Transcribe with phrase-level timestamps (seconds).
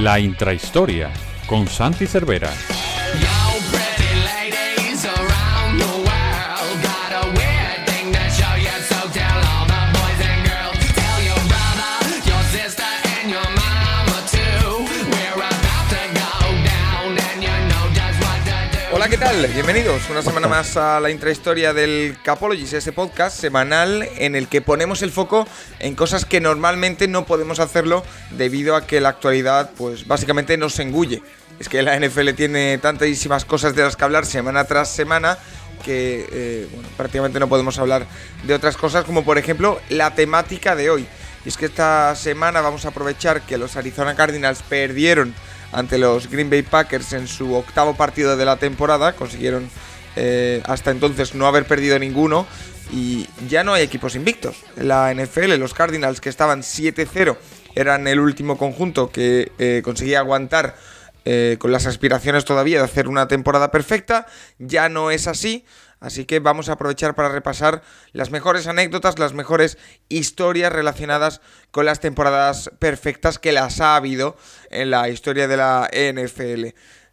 [0.00, 1.10] La intrahistoria
[1.44, 2.77] con Santi Cervera.
[19.18, 19.46] ¿Qué tal?
[19.48, 24.60] Bienvenidos una semana más a la intrahistoria del Capologist, ese podcast semanal en el que
[24.60, 25.48] ponemos el foco
[25.80, 30.78] en cosas que normalmente no podemos hacerlo debido a que la actualidad, pues básicamente nos
[30.78, 31.20] engulle.
[31.58, 35.36] Es que la NFL tiene tantísimas cosas de las que hablar semana tras semana
[35.84, 38.06] que eh, bueno, prácticamente no podemos hablar
[38.44, 41.08] de otras cosas como por ejemplo la temática de hoy.
[41.44, 45.34] Y es que esta semana vamos a aprovechar que los Arizona Cardinals perdieron
[45.72, 49.12] ante los Green Bay Packers en su octavo partido de la temporada.
[49.14, 49.68] Consiguieron
[50.16, 52.46] eh, hasta entonces no haber perdido ninguno
[52.92, 54.56] y ya no hay equipos invictos.
[54.76, 57.36] La NFL, los Cardinals que estaban 7-0,
[57.74, 60.76] eran el último conjunto que eh, conseguía aguantar
[61.24, 64.26] eh, con las aspiraciones todavía de hacer una temporada perfecta.
[64.58, 65.64] Ya no es así.
[66.00, 67.82] Así que vamos a aprovechar para repasar
[68.12, 69.78] las mejores anécdotas, las mejores
[70.08, 71.40] historias relacionadas
[71.70, 74.36] con las temporadas perfectas que las ha habido
[74.70, 76.66] en la historia de la NFL.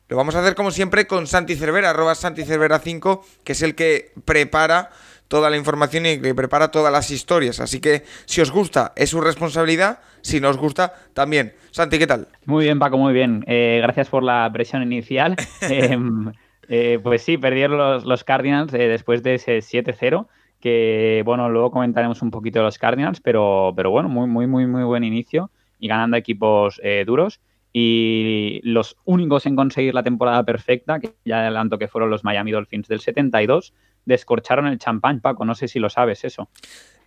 [0.08, 3.62] Lo vamos a hacer como siempre con Santi Cervera, arroba Santi Cervera 5, que es
[3.64, 4.92] el que prepara
[5.28, 7.60] toda la información y que prepara todas las historias.
[7.60, 10.00] Así que si os gusta, es su responsabilidad.
[10.22, 11.54] Si no os gusta, también.
[11.72, 12.28] Santi, ¿qué tal?
[12.46, 13.44] Muy bien, Paco, muy bien.
[13.48, 15.36] Eh, gracias por la presión inicial.
[15.62, 16.32] Em,
[16.70, 20.28] eh, pues sí, perdieron los, Cardinals eh, después de ese 7-0,
[20.60, 24.66] que bueno, luego comentaremos un poquito de los Cardinals, pero, pero bueno, muy, muy, muy,
[24.66, 27.40] muy buen inicio y ganando equipos eh, duros.
[27.78, 32.52] Y los únicos en conseguir la temporada perfecta, que ya adelanto que fueron los Miami
[32.52, 33.74] Dolphins del 72,
[34.06, 36.48] descorcharon el champán, Paco, no sé si lo sabes eso.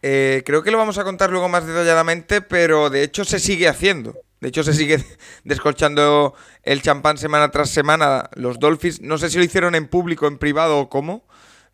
[0.02, 4.14] creo que lo vamos a contar luego más detalladamente, pero de hecho se sigue haciendo.
[4.40, 4.98] De hecho, se sigue
[5.44, 8.30] descolchando el champán semana tras semana.
[8.34, 11.24] Los Dolphins, no sé si lo hicieron en público, en privado o cómo,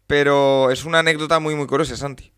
[0.06, 2.32] pero es una anécdota muy, muy curiosa, Santi.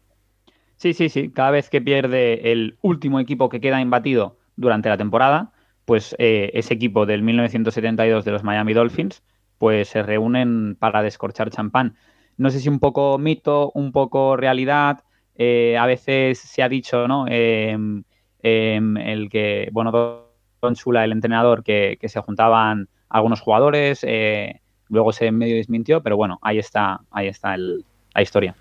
[0.76, 1.30] Sí, sí, sí.
[1.30, 5.52] Cada vez que pierde el último equipo que queda imbatido durante la temporada,
[5.84, 9.22] pues eh, ese equipo del 1972 de los Miami Dolphins,
[9.58, 11.96] pues se reúnen para descorchar champán.
[12.36, 15.04] No sé si un poco mito, un poco realidad.
[15.36, 17.26] Eh, a veces se ha dicho, ¿no?
[17.28, 17.76] Eh,
[18.42, 19.90] Em, el que, bueno,
[20.62, 26.16] Don Chula, el entrenador, que, se juntaban algunos jugadores, eh, luego se medio desmintió, pero
[26.16, 28.54] bueno, ahí está, ahí está la historia.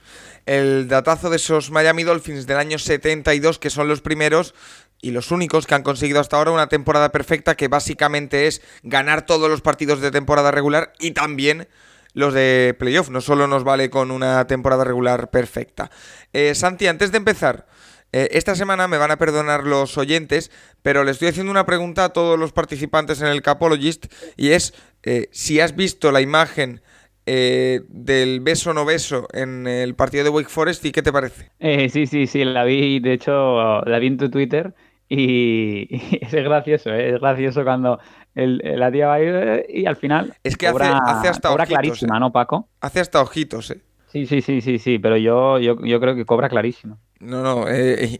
[0.45, 4.53] El datazo de esos Miami Dolphins del año 72, que son los primeros
[5.01, 9.25] y los únicos que han conseguido hasta ahora una temporada perfecta, que básicamente es ganar
[9.25, 11.67] todos los partidos de temporada regular y también
[12.13, 13.09] los de playoff.
[13.09, 15.91] No solo nos vale con una temporada regular perfecta.
[16.33, 17.67] Eh, Santi, antes de empezar,
[18.15, 20.49] eh, esta semana me van a perdonar los oyentes,
[20.81, 24.05] pero le estoy haciendo una pregunta a todos los participantes en el Capologist
[24.37, 26.79] y es eh, si has visto la imagen
[27.25, 31.51] eh, del beso no beso en el partido de Wake Forest y qué te parece.
[31.89, 34.73] sí, sí, sí, la vi, de hecho la vi en tu Twitter
[35.09, 35.89] y,
[36.21, 37.99] es gracioso, es gracioso cuando
[38.33, 39.19] la tía va
[39.67, 40.85] y al final es que hace,
[41.27, 42.69] hasta ojitos, clarísima, ¿no, Paco?
[42.79, 43.81] Hace hasta ojitos, eh.
[44.07, 46.97] Sí, sí, sí, sí, sí, pero yo, yo, yo creo que cobra clarísimo.
[47.25, 48.19] No, no, eh,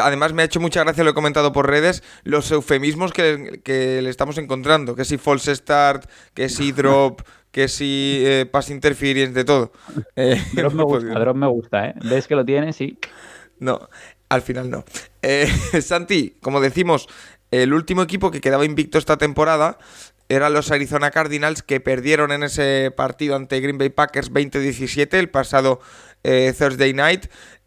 [0.00, 4.10] además me ha hecho mucha gracia, lo he comentado por redes, los eufemismos que, le
[4.10, 7.20] estamos encontrando, que si false start, que si drop,
[7.54, 9.72] que si eh, pass interference, de todo.
[10.16, 11.94] Eh, drop, me gusta, drop me gusta, ¿eh?
[12.04, 12.74] ¿Ves que lo tienes?
[12.74, 12.98] Sí.
[13.60, 13.88] No,
[14.28, 14.84] al final no.
[15.22, 15.46] Eh,
[15.80, 17.08] Santi, como decimos,
[17.52, 19.78] el último equipo que quedaba invicto esta temporada
[20.28, 25.30] eran los Arizona Cardinals que perdieron en ese partido ante Green Bay Packers 20-17 el
[25.30, 25.80] pasado
[26.22, 27.26] Thursday night.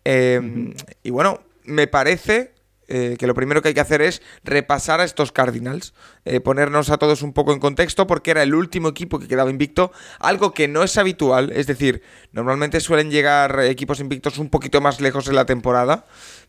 [0.10, 0.74] Em,
[1.04, 2.54] y bueno, me parece
[2.88, 6.90] eh, que lo primero que hay que hacer es repasar a estos Cardinals, eh, ponernos
[6.90, 10.54] a todos un poco en contexto porque era el último equipo que quedaba invicto, algo
[10.54, 15.28] que no es habitual, es decir, normalmente suelen llegar equipos invictos un poquito más lejos
[15.28, 16.06] en la temporada,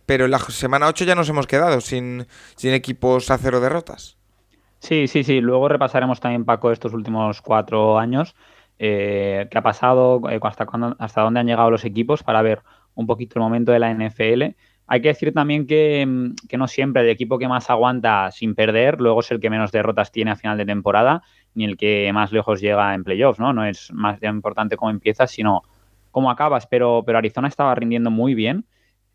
[0.07, 4.19] pero en la semana 8 ya nos hemos quedado sin, sin equipos a cero derrotas.
[4.79, 8.37] Sí, sí, sí, luego repasaremos también, Paco, estos últimos cuatro años,
[8.79, 12.63] eh, qué ha pasado, hasta, cuándo, hasta dónde han llegado los equipos para ver
[12.99, 14.57] un poquito el momento de la NFL.
[14.89, 19.01] Hay que decir también mm, que, no siempre el equipo que más aguanta sin perder,
[19.01, 21.23] luego es el que menos derrotas tiene a final de temporada,
[21.55, 23.53] ni el que más lejos llega en playoffs, ¿no?
[23.53, 25.63] No es más importante cómo empiezas, sino
[26.11, 26.67] cómo acabas.
[26.67, 28.65] Pero, pero Arizona estaba rindiendo muy bien,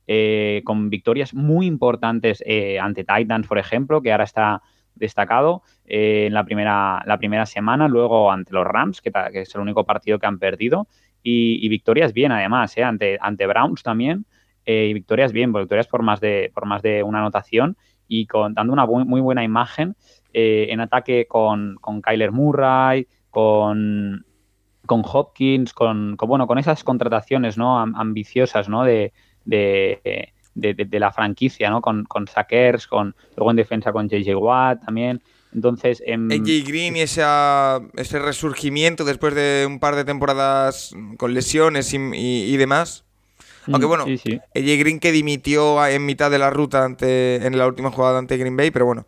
[0.07, 4.61] eh, con victorias muy importantes eh, ante Titans, por ejemplo, que ahora está
[4.95, 9.55] destacado eh, en la primera, la primera semana, luego ante los Rams, que, que, es
[9.55, 10.87] el único partido que han perdido,
[11.23, 12.83] y, victorias bien además, ¿eh?
[12.83, 14.25] ante, ante Browns también,
[14.65, 17.77] eh, y victorias bien, victorias por más de, por más de una anotación
[18.07, 19.95] y con, dando una muy buena imagen
[20.33, 24.25] en ataque con, con Kyler Murray, con,
[24.85, 27.79] con Hopkins, con, bueno, con esas contrataciones ¿no?
[27.79, 28.83] ambiciosas ¿no?
[28.83, 29.13] De,
[29.45, 31.81] de, de, la franquicia, ¿no?
[31.81, 35.21] Con, con Sackers, con, luego en defensa con JJ Watt también.
[35.53, 36.31] Entonces, en...
[36.31, 42.57] Em, AJ Green y ese resurgimiento después de un par de temporadas con lesiones y,
[42.57, 43.03] demás.
[43.67, 47.57] Aunque mm, bueno, sí, AJ Green que dimitió en mitad de la ruta ante, en
[47.57, 49.07] la última jugada ante Green Bay, pero bueno,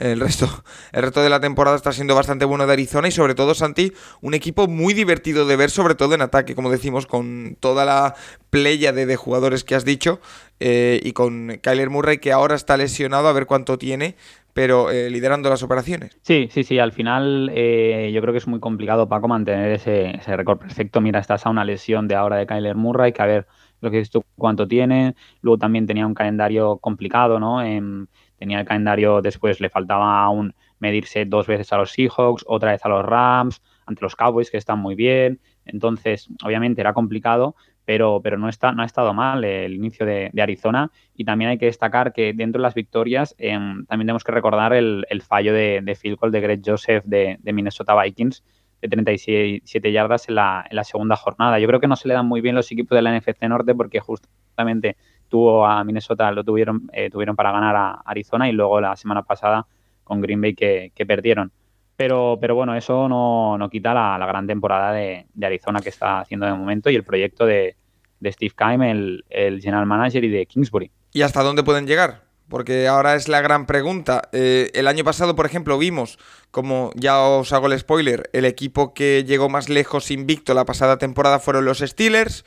[0.00, 0.48] el resto,
[0.92, 3.92] el resto de la temporada está siendo bastante bueno de Arizona y sobre todo, Santi,
[4.20, 8.14] un equipo muy divertido de ver, sobre todo en ataque, como decimos, con toda la
[8.50, 10.20] playa de, jugadores que has dicho
[10.60, 14.16] eh, y con Kyler Murray que ahora está lesionado, a ver cuánto tiene,
[14.54, 16.16] pero eh, liderando las operaciones.
[16.22, 20.16] Sí, sí, sí, al final eh, yo creo que es muy complicado, Paco, mantener ese,
[20.16, 21.00] ese récord perfecto.
[21.00, 23.46] Mira, estás a una lesión de ahora de Kyler Murray, que a ver
[23.80, 25.16] lo que tú, cuánto tiene.
[25.42, 27.62] Luego también tenía un calendario complicado, ¿no?
[27.62, 28.08] En,
[28.38, 32.84] tenía el calendario después, le faltaba aún medirse dos veces a los Seahawks, otra vez
[32.84, 35.40] a los Rams, ante los Cowboys que están muy bien.
[35.64, 40.30] Entonces, obviamente era complicado, pero, pero no, está, no ha estado mal el inicio de,
[40.40, 40.90] Arizona.
[41.14, 44.72] Y también hay que destacar que dentro de las victorias em, también tenemos que recordar
[44.72, 48.42] el, fallo de, field goal de Greg Joseph de, Minnesota Vikings
[48.80, 51.58] de 37 yardas en la, en la, segunda jornada.
[51.58, 53.74] Yo creo que no se le dan muy bien los equipos de la NFC Norte
[53.74, 54.96] porque justamente
[55.28, 59.22] tuvo a Minnesota, lo tuvieron, eh, tuvieron para ganar a Arizona y luego la semana
[59.22, 59.66] pasada
[60.04, 61.50] con Green Bay que, perdieron.
[61.96, 66.52] Pero, pero bueno, eso no, quita la, gran temporada de, Arizona que está haciendo de
[66.52, 67.76] momento y el proyecto de,
[68.24, 70.90] Steve Keim, el, general manager, y de Kingsbury.
[71.12, 72.22] ¿Y hasta dónde pueden llegar?
[72.48, 74.28] Porque ahora es la gran pregunta.
[74.32, 76.18] Eh, el año pasado, por ejemplo, vimos,
[76.50, 80.98] como ya os hago el spoiler, el equipo que llegó más lejos invicto la pasada
[80.98, 82.44] temporada fueron los Steelers.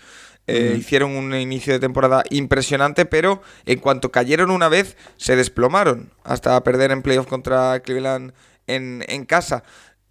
[0.50, 6.14] Eh, hicieron un inicio de temporada impresionante, pero en cuanto cayeron una vez, se desplomaron
[6.24, 8.32] hasta perder en playoff contra Cleveland
[8.68, 9.64] en, casa.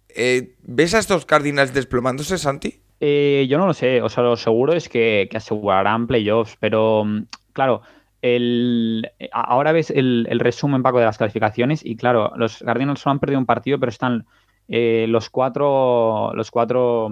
[0.09, 2.81] Eh, ¿Ves a estos Cardinals desplomándose, Santi?
[2.99, 7.27] Eh, yo no lo sé, o sea, lo seguro es que, asegurarán playoffs, pero mm,
[7.53, 7.81] claro,
[8.21, 13.19] el, ahora ves el, resumen, Paco, de las clasificaciones y claro, los Cardinals solo han
[13.19, 14.25] perdido un partido, pero están
[14.67, 17.11] los cuatro, los cuatro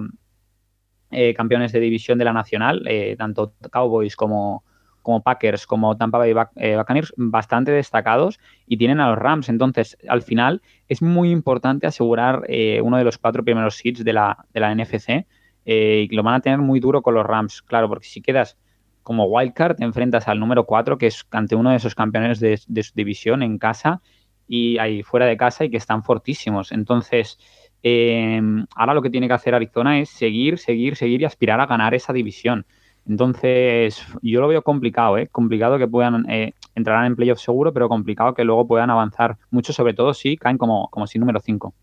[1.10, 4.64] eh, campeones de división de la Nacional, eh, tanto Cowboys como,
[5.06, 9.48] como Packers, como Tampa Bay eh, Buccaneers, bastante destacados y tienen a los Rams.
[9.48, 12.42] Entonces, al final, es muy importante asegurar
[12.82, 15.26] uno de los cuatro primeros seeds de la, de la NFC
[15.64, 18.58] y lo van a tener muy duro con los Rams, claro, porque si quedas
[19.06, 22.56] como wildcard, te enfrentas al número 4, que es ante uno de esos campeones de,
[22.56, 24.02] su división en casa
[24.48, 26.72] y ahí fuera de casa y que están fortísimos.
[26.72, 27.38] Entonces,
[27.84, 28.42] eh,
[28.74, 31.94] ahora lo que tiene que hacer Arizona es seguir, seguir, seguir y aspirar a ganar
[31.94, 32.66] esa división.
[33.08, 35.28] Entonces, yo lo veo complicado, ¿eh?
[35.30, 39.72] Complicado que puedan eh, entrar en playoff seguro, pero complicado que luego puedan avanzar mucho,
[39.72, 41.74] sobre todo si caen como, como si número 5.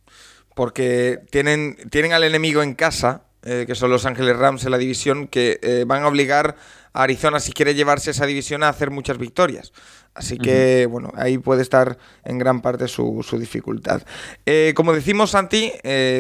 [0.56, 4.78] Porque tienen, tienen al enemigo en casa, eh, que son los Ángeles Rams en la
[4.78, 6.56] división, que eh, van a obligar
[6.94, 9.74] a Arizona, si quiere llevarse esa división, a hacer muchas victorias.
[10.14, 14.04] Así que, bueno, ahí puede estar en gran parte su, dificultad.
[14.46, 15.72] Eh, como decimos, Santi,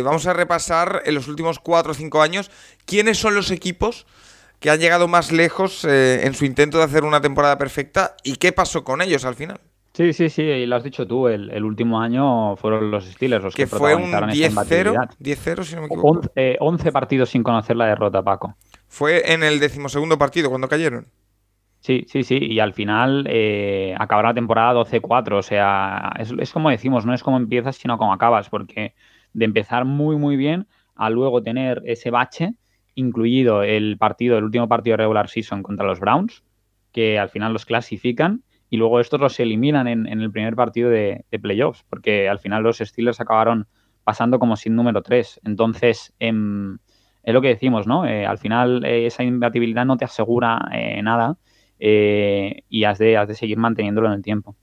[0.03, 2.50] vamos a repasar en los últimos 4 o 5 años
[2.86, 4.07] quiénes son los equipos
[4.63, 8.53] que han llegado más lejos en su intento de hacer una temporada perfecta y qué
[8.53, 9.60] pasó con ellos al final.
[9.91, 13.53] Sí, sí, sí, y lo has dicho tú, el, último año fueron los Steelers los
[13.53, 16.22] que, que fue un 10-0, 10-0 si no me equivoco.
[16.62, 18.55] 11, partidos sin conocer la derrota, Paco.
[18.88, 21.08] Fue en el decimosegundo partido cuando cayeron.
[21.82, 26.70] Sí, sí, sí, y al final eh, acabará la temporada 12-4, o sea, es, como
[26.70, 28.96] decimos, no es como empiezas, sino como acabas, porque
[29.34, 32.53] de empezar muy, muy bien a luego tener ese bache,
[32.95, 36.43] incluido el partido, el último partido regular season contra los Browns,
[36.91, 41.25] que al final los clasifican, y luego estos los eliminan en, el primer partido de,
[41.41, 43.67] playoffs, porque al final los Steelers acabaron
[44.03, 45.41] pasando como sin número 3.
[45.43, 46.79] Entonces, em,
[47.23, 48.05] es lo que decimos, ¿no?
[48.05, 51.38] Eh, al final eh, esa imbatibilidad no te asegura eh, nada
[51.79, 54.55] y has de seguir manteniéndolo en el tiempo.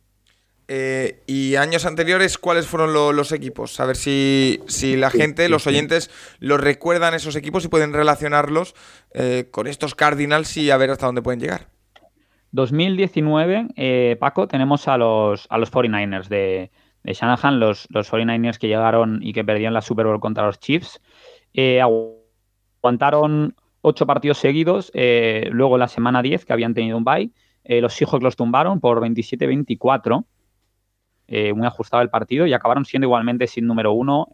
[1.27, 3.81] Y años anteriores, ¿cuáles fueron los equipos?
[3.81, 4.59] A ver si,
[4.97, 8.75] la gente, los oyentes, los recuerdan esos equipos y pueden relacionarlos
[9.51, 11.67] con estos Cardinals y a ver hasta dónde pueden llegar.
[12.53, 16.71] 2019, eh, Paco, tenemos a los, a los 49ers de,
[17.05, 21.01] Shanahan, los, los 49ers que llegaron y que perdieron la Super Bowl contra los Chiefs.
[21.55, 27.31] Eh, aguantaron ocho partidos seguidos, eh, luego la semana 10, que habían tenido un bye,
[27.65, 30.25] los Seahawks los tumbaron por 27-24,
[31.55, 34.29] muy ajustado el partido, y acabaron siendo igualmente sin número uno,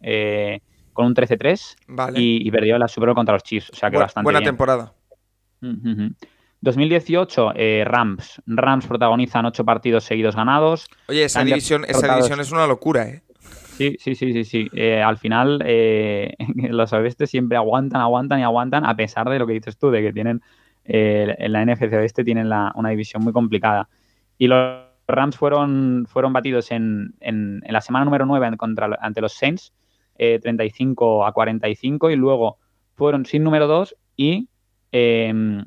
[0.93, 3.69] con un 13-3, y, perdió la Super Bowl contra los Chiefs.
[3.71, 4.93] O sea que bastante Buena temporada.
[6.61, 8.41] 2018, eh, Rams.
[8.47, 10.87] Rams protagonizan ocho partidos seguidos ganados.
[11.07, 13.21] Oye, esa división, esa división es una locura, ¿eh?
[13.77, 14.67] Sí, sí, sí, sí, sí.
[14.73, 16.33] Eh, al final, eh,
[16.69, 20.01] los oeste siempre aguantan, aguantan y aguantan, a pesar de lo que dices tú, de
[20.01, 20.41] que tienen
[20.83, 23.87] eh, en la NFC oeste tienen una división muy complicada.
[24.39, 29.33] Y los Rams fueron, fueron batidos en, en, la semana número 9 contra, ante los
[29.33, 29.73] Saints,
[30.17, 32.57] 35 a 45, y luego
[32.95, 34.49] fueron sin número 2 y
[34.91, 35.63] em,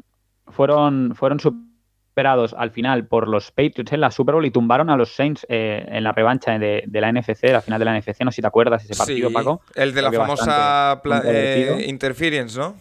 [0.48, 4.96] fueron, fueron superados al final por los Patriots en la Super Bowl y tumbaron a
[4.96, 8.20] los Saints eh, en la revancha de, la NFC, la final de la NFC.
[8.22, 9.62] No sé si te acuerdas ese partido, Paco.
[9.74, 12.74] El de la famosa eh, Interference, ¿no?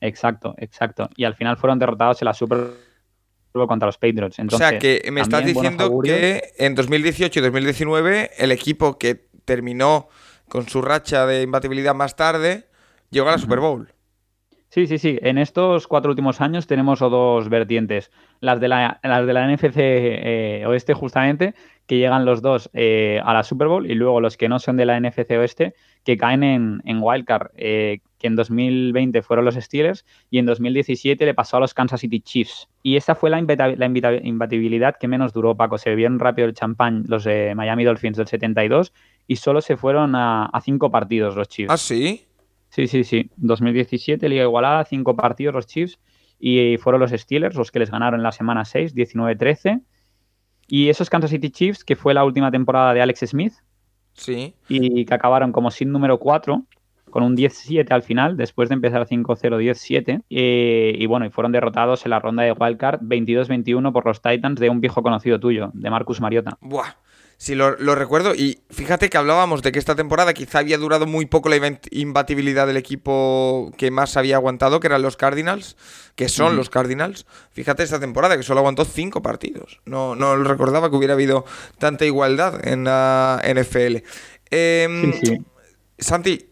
[0.00, 1.08] Exacto, exacto.
[1.16, 2.76] Y al final fueron derrotados en la Super Bowl
[3.52, 4.38] contra los Patriots.
[4.38, 9.26] Entonces, o sea que me estás diciendo que en 2018 y 2019 el equipo que
[9.44, 10.08] terminó
[10.48, 12.66] con su racha de imbatibilidad más tarde
[13.10, 13.92] llegó a la Super Bowl.
[14.72, 15.18] Sí, sí, sí.
[15.20, 18.10] En estos cuatro últimos años tenemos dos vertientes.
[18.40, 21.54] Las de la, las de la NFC eh, Oeste, justamente,
[21.86, 24.78] que llegan los dos eh, a la Super Bowl, y luego los que no son
[24.78, 29.54] de la NFC Oeste, que caen en, en Wildcard, eh, que en 2020 fueron los
[29.54, 32.68] Steelers y en 2017 le pasó a los Kansas City Chiefs.
[32.82, 35.78] Y esa fue la, imbatibilidad que menos duró, Paco.
[35.78, 38.92] Se bebieron rápido el champán los de Miami Dolphins del 72
[39.26, 41.72] y solo se fueron a, a cinco partidos los Chiefs.
[41.72, 42.26] ¿Ah, sí?
[42.68, 43.30] Sí, sí, sí.
[43.36, 45.98] 2017, Liga Igualada, cinco partidos los Chiefs
[46.44, 49.82] y fueron los Steelers los que les ganaron en la semana 6, 19-13.
[50.66, 53.52] Y esos Kansas City Chiefs, que fue la última temporada de Alex Smith.
[54.14, 54.54] Sí.
[54.68, 56.62] Y que acabaron como sin número 4,
[57.10, 60.22] con un 10-7 al final, después de empezar 5-0-10-7.
[60.30, 64.58] Eh, y bueno, y fueron derrotados en la ronda de Wildcard 22-21 por los Titans
[64.58, 66.56] de un viejo conocido tuyo, de Marcus Mariota.
[66.60, 66.94] Buah.
[67.36, 68.34] Sí, lo, recuerdo.
[68.34, 71.56] Y fíjate que hablábamos de que esta temporada quizá había durado muy poco la
[71.90, 75.76] imbatibilidad del equipo que más había aguantado, que eran los Cardinals,
[76.14, 77.26] que son los Cardinals.
[77.50, 79.80] Fíjate esta temporada que solo aguantó cinco partidos.
[79.84, 81.44] No, no recordaba que hubiera habido
[81.78, 84.04] tanta igualdad en la NFL.
[84.50, 85.12] Em,
[85.98, 86.51] Santi,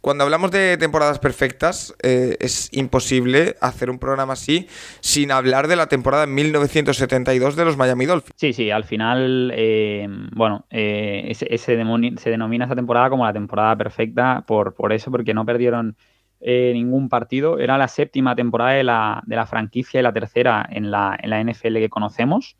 [0.00, 4.66] cuando hablamos de temporadas perfectas, eh, es imposible hacer un programa así
[5.00, 8.32] sin hablar de la temporada 1972 de los Miami Dolphins.
[8.36, 14.42] Sí, sí, al final, eh, bueno, eh, se, denomina esa temporada como la temporada perfecta
[14.46, 15.96] por, por eso, porque no perdieron
[16.42, 17.58] ningún partido.
[17.58, 21.28] Era la séptima temporada de la, de la franquicia y la tercera en la, en
[21.28, 22.56] la NFL que conocemos.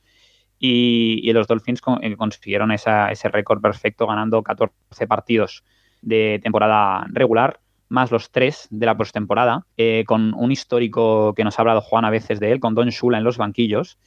[0.58, 5.64] Y, los Dolphins consiguieron ese récord perfecto ganando 14 partidos
[6.02, 11.58] de temporada regular, más los tres de la postemporada, eh, con un histórico que nos
[11.58, 13.98] ha hablado Juan a veces de él, con Don Shula en los banquillos.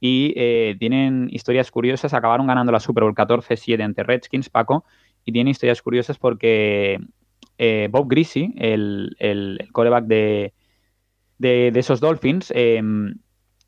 [0.00, 4.84] Y eh, tienen historias curiosas, acabaron ganando la Super Bowl 14-7 ante Redskins, Paco,
[5.24, 6.98] y tienen historias curiosas porque
[7.58, 10.54] eh, Bob Greasy, el, el, coreback de,
[11.38, 13.18] de, esos Dolphins, em,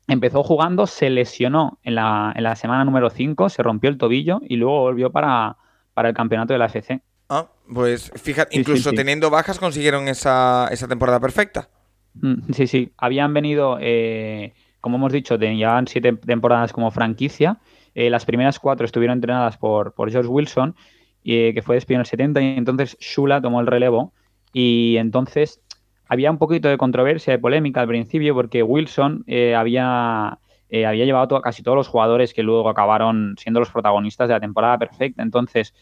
[0.07, 4.41] empezó jugando, se lesionó en la, en la semana número 5, se rompió el tobillo
[4.47, 5.57] y luego volvió para,
[5.93, 7.01] para el campeonato de la FC.
[7.29, 11.69] Ah, pues fíjate, incluso teniendo bajas consiguieron esa, temporada perfecta.
[12.15, 12.91] Mm, sí, sí.
[12.97, 17.59] Habían venido, eh, como hemos dicho, llevaban siete temporadas como franquicia.
[17.93, 20.75] Eh, las primeras cuatro estuvieron entrenadas por, por George Wilson,
[21.23, 24.11] eh, que fue despedido en el 70, y entonces Shula tomó el relevo.
[24.51, 25.61] Y entonces
[26.07, 29.23] había un poquito de controversia, de polémica al principio, porque Wilson
[29.55, 30.39] había,
[30.71, 34.79] había llevado casi todos los jugadores que luego acabaron siendo los protagonistas de la temporada
[34.79, 35.21] perfecta.
[35.21, 35.75] Entonces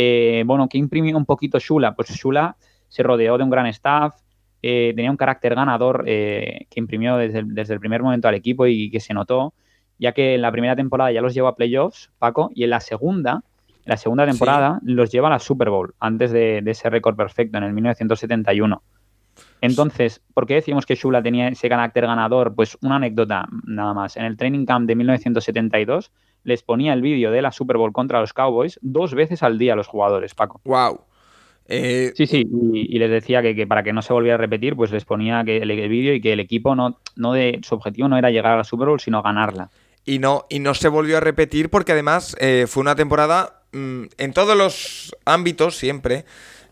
[0.00, 1.96] eh, bueno, ¿qué imprimió un poquito Shula?
[1.96, 4.14] Pues Shula se rodeó de un gran staff,
[4.62, 8.92] eh, tenía un carácter ganador eh, que imprimió desde el, primer momento al equipo y
[8.92, 9.54] que se notó,
[9.98, 12.78] ya que en la primera temporada ya los llevó a playoffs, Paco, y en la
[12.78, 17.16] segunda, en la segunda temporada los lleva a la Super Bowl, antes de, ese récord
[17.16, 18.80] perfecto, en el 1971.
[19.60, 22.54] Entonces, ¿por qué decimos que Shula tenía ese carácter ganador?
[22.54, 24.16] Pues una anécdota nada más.
[24.16, 26.12] En el training camp de 1972
[26.48, 29.74] les ponía el vídeo de la Super Bowl contra los Cowboys dos veces al día
[29.74, 30.60] a los jugadores, Paco.
[30.64, 31.02] ¡Wow!
[31.70, 34.90] Eh, sí, sí, y, les decía que, para que no se volviera a repetir, pues
[34.90, 38.16] les ponía que el, vídeo y que el equipo no, no de, su objetivo no
[38.16, 39.68] era llegar a la Super Bowl, sino ganarla.
[40.06, 44.04] Y no, y no se volvió a repetir porque además eh, fue una temporada mm,
[44.16, 46.24] en todos los ámbitos siempre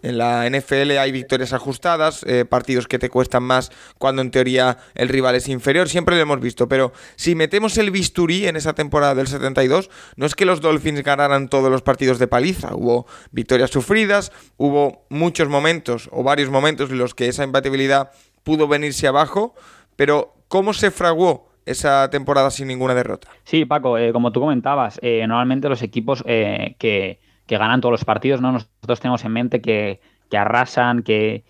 [0.07, 4.79] en la NFL hay victorias ajustadas, eh, partidos que te cuestan más cuando en teoría
[4.95, 8.75] el rival es inferior, siempre lo hemos visto, pero si metemos el bisturí en esa
[8.75, 13.07] temporada del 72, no es que los Dolphins ganaran todos los partidos de paliza, hubo
[13.33, 18.11] victorias sufridas, hubo muchos momentos o varios momentos en los que esa imbatibilidad
[18.45, 19.55] pudo venirse abajo,
[19.97, 23.29] pero ¿cómo se fraguó esa temporada sin ninguna derrota?
[23.43, 28.05] Sí, Paco, eh, como tú comentabas, eh, normalmente los equipos que que ganan todos los
[28.05, 28.53] partidos, ¿no?
[28.53, 30.01] Nosotros tenemos en mente que,
[30.33, 31.45] arrasan, que,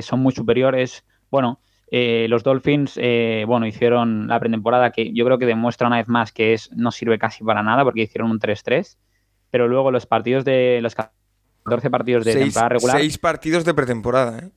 [0.00, 1.04] son muy superiores.
[1.30, 5.96] Bueno, eh, los Dolphins, eh, bueno, hicieron la pretemporada que yo creo que demuestra una
[5.96, 8.96] vez más que es no sirve casi para nada porque hicieron un 3-3,
[9.50, 12.98] pero luego los partidos de los 14 partidos de temporada regular.
[12.98, 14.50] 6 partidos de pretemporada, ¿eh?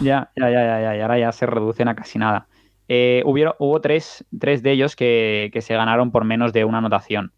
[0.00, 2.46] Ya, ya, ya, ya, y ahora ya se reducen a casi nada.
[2.88, 7.32] Eh, hubo tres, de ellos que, se ganaron por menos de una anotación.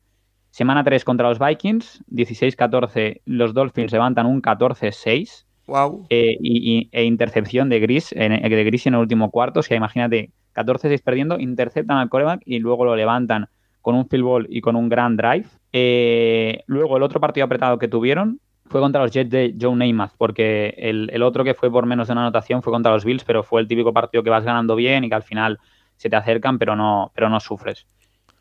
[0.57, 5.45] Semana 3 contra los Vikings, 16-14, los Dolphins levantan un 14-6.
[5.67, 6.07] Wow.
[6.09, 9.61] Eh, y, e intercepción de Gris, en, de Gris en el último cuarto.
[9.61, 13.51] O sea, imagínate, 14-6 perdiendo, interceptan al coreback y luego lo levantan
[13.83, 15.47] con un field goal y con un grand drive.
[15.75, 20.15] Eh, luego el otro partido apretado que tuvieron fue contra los Jets de Joe Namath,
[20.17, 23.43] porque el, otro que fue por menos de una anotación fue contra los Bills, pero
[23.43, 25.59] fue el típico partido que vas ganando bien y que al final
[25.97, 27.87] se te acercan, pero no, pero no sufres.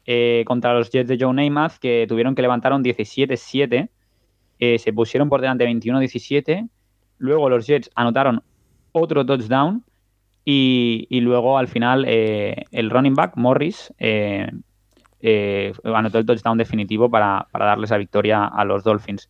[0.05, 3.89] Eh, contra los Jets de Joe Namath, que tuvieron que levantar un 17-7,
[4.59, 6.69] eh, se pusieron por delante 21-17,
[7.17, 8.43] luego los Jets anotaron
[8.91, 9.83] otro touchdown
[10.45, 14.59] y, luego al final eh, el running back, Morris, anotó
[16.19, 19.27] el touchdown definitivo para, para darles la victoria a los Dolphins.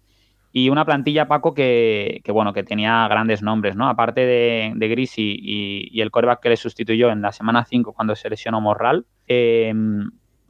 [0.58, 3.90] Y una plantilla, Paco, que, bueno, que tenía grandes nombres, ¿no?
[3.90, 8.16] Aparte de, de Grisi y, el coreback que le sustituyó en la semana 5 cuando
[8.16, 9.06] se lesionó Morral,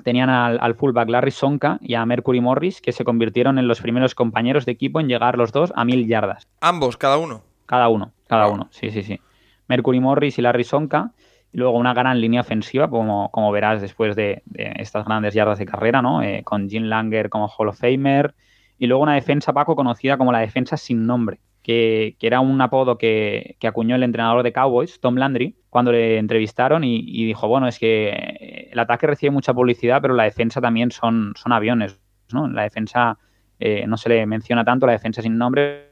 [0.05, 4.13] tenían al, fullback Larry Sonka y a Mercury Morris, que se convirtieron en los primeros
[4.13, 6.47] compañeros de equipo en llegar los dos a mil yardas.
[6.61, 7.41] Ambos, cada uno.
[7.65, 9.19] Cada uno, cada uno, sí, sí, sí.
[9.67, 11.11] Mercury Morris y Larry Sonka.
[11.51, 15.65] Y luego una gran línea ofensiva, como, como verás después de, estas grandes yardas de
[15.65, 16.21] carrera, ¿no?
[16.21, 18.35] Eh, con Jim Langer como Hall of Famer,
[18.77, 22.99] y luego una defensa, Paco, conocida como la defensa sin nombre, que, era un apodo
[22.99, 27.79] que, acuñó el entrenador de Cowboys, Tom Landry, cuando le entrevistaron y, dijo, bueno, es
[27.79, 31.99] que eh, el ataque recibe mucha publicidad, pero la defensa también son, son aviones,
[32.31, 32.47] ¿no?
[32.47, 33.17] La defensa
[33.59, 35.89] eh, no se le menciona tanto, la defensa sin nombre,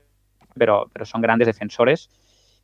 [0.54, 2.12] pero, pero son grandes defensores.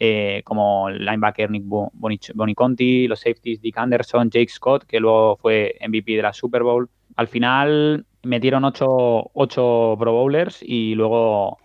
[0.01, 5.77] Eh, como el linebacker Nick Boniconti, los safeties Dick Anderson, Jake Scott, que luego fue
[5.85, 6.89] MVP de la Super Bowl.
[7.15, 11.57] Al final, metieron ocho, ocho Pro Bowlers y luego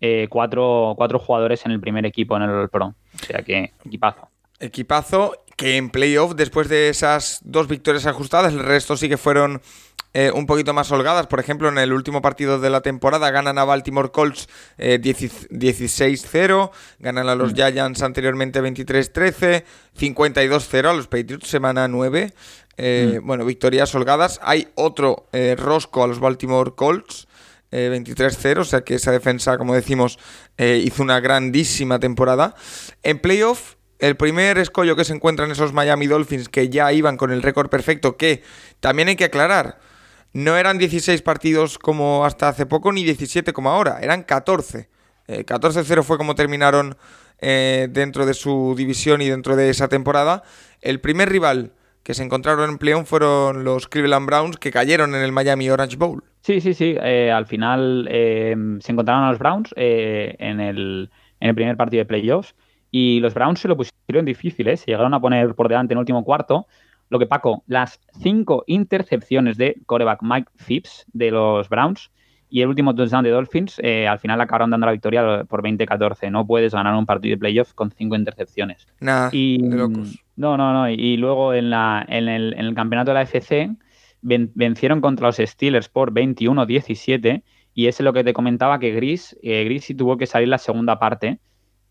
[0.00, 2.94] eh, cuatro, jugadores en el primer equipo en el Pro.
[3.14, 4.28] O sea que equipazo.
[4.60, 9.60] Equipazo que en playoff, después de esas dos victorias ajustadas, el resto sí que fueron
[10.16, 11.26] eh, un poquito más holgadas.
[11.26, 16.76] Por ejemplo, en el último partido de la temporada ganan a Baltimore Colts 16-0, eh,
[17.00, 17.56] ganan a los mm.
[17.56, 19.64] Giants anteriormente 23-13,
[19.98, 22.32] 52-0 a los Patriots semana 9.
[22.76, 23.26] Eh, mm.
[23.26, 24.38] Bueno, victorias holgadas.
[24.44, 25.26] Hay otro
[25.56, 27.26] rosco a los Baltimore Colts.
[27.74, 30.18] 23-0, eh, o sea que esa defensa, como decimos,
[30.58, 32.54] hizo una grandísima temporada.
[33.02, 37.16] En playoff, el primer escollo que se encuentra en esos Miami Dolphins que ya iban
[37.16, 38.42] con el récord perfecto, que
[38.80, 39.78] también hay que aclarar,
[40.32, 44.88] no eran 16 partidos como hasta hace poco, ni 17 como ahora, eran 14.
[45.26, 46.96] 14-0 fue como terminaron
[47.40, 50.42] dentro de su división y dentro de esa temporada.
[50.80, 51.72] El primer rival
[52.04, 55.96] que se encontraron en playoff fueron los Cleveland Browns que cayeron en el Miami Orange
[55.96, 56.22] Bowl.
[56.42, 56.94] Sí, sí, sí.
[57.02, 61.78] Eh, al final eh, se encontraron a los Browns eh, en, el, en, el, primer
[61.78, 62.54] partido de playoffs
[62.90, 66.02] y los Browns se lo pusieron difícil, se llegaron a poner por delante en el
[66.02, 66.66] último cuarto.
[67.08, 72.10] Lo que Paco, las cinco intercepciones de coreback Mike Phipps de los Browns
[72.50, 76.30] y el último touchdown de Dolphins, al final acabaron dando la victoria por 20-14.
[76.30, 78.86] No puedes ganar un partido de playoffs con cinco intercepciones.
[79.00, 80.23] Nada, de locos.
[80.36, 80.88] No, no, no.
[80.88, 83.70] Y luego en, la, en, el, en el campeonato de la FC
[84.24, 87.42] vencieron contra los Steelers por 21-17.
[87.74, 90.58] Y es lo que te comentaba que Gris, eh, Gris sí tuvo que salir la
[90.58, 91.38] segunda parte.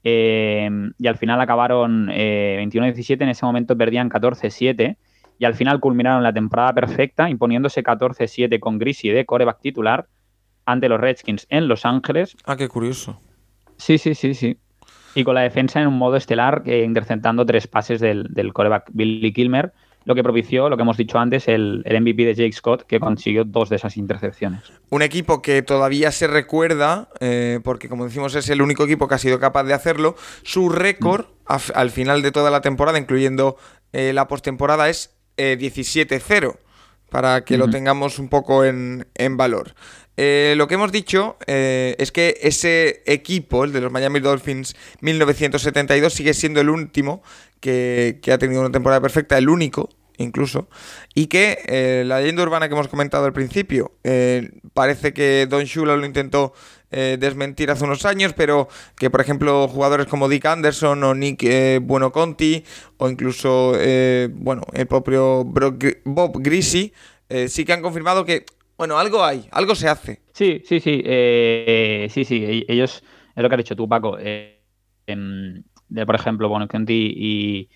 [0.03, 3.21] Eh, y al final acabaron 21-17.
[3.21, 4.97] Eh, en ese momento perdían 14-7.
[5.39, 10.07] Y al final culminaron la temporada perfecta, imponiéndose 14-7 con Gris y de coreback titular
[10.65, 12.37] ante los Redskins en Los Ángeles.
[12.45, 13.19] Ah, qué curioso.
[13.77, 14.57] Sí, sí, sí, sí.
[15.15, 18.89] Y con la defensa en un modo estelar, eh, interceptando tres pases del, del coreback
[18.91, 19.73] Billy Kilmer,
[20.05, 23.45] lo que propició, lo que hemos dicho antes, el, MVP de Jake Scott, que consiguió
[23.45, 24.61] dos de esas intercepciones.
[24.89, 29.15] Un equipo que todavía se recuerda, eh, porque como decimos es el único equipo que
[29.15, 33.57] ha sido capaz de hacerlo, su récord al final de toda la temporada, incluyendo
[33.91, 36.57] eh, la postemporada, es 17-0,
[37.09, 39.73] para que lo tengamos un poco en, en valor.
[40.15, 44.75] Eh, lo que hemos dicho eh, es que ese equipo, el de los Miami Dolphins
[45.01, 47.23] 1972, sigue siendo el último
[47.59, 50.69] que, ha tenido una temporada perfecta, el único incluso,
[51.15, 53.93] y que eh, la leyenda urbana que hemos comentado al principio,
[54.73, 56.53] parece que Don Shula lo intentó
[56.91, 61.43] desmentir hace unos años, pero que por ejemplo jugadores como Dick Anderson o Nick
[61.81, 62.63] Bueno Conti
[62.97, 63.73] o incluso
[64.29, 66.93] bueno el propio Bob Greasy
[67.47, 68.45] sí que han confirmado que
[68.77, 70.21] bueno, algo hay, algo se hace.
[70.33, 71.01] Sí, sí, sí.
[71.05, 72.43] Eh, sí, sí.
[72.43, 73.03] E-, ellos,
[73.35, 74.17] es lo que has dicho tú, Paco.
[74.19, 74.61] Eh,
[75.05, 77.69] de, por ejemplo, bueno, y,